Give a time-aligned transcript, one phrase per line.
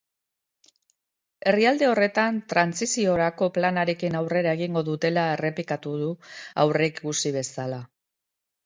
[1.51, 6.13] Herrialde horretan trantsiziorako planarekin aurrera egingo dutela errepikatu du,
[6.67, 7.85] aurreikusi bezala.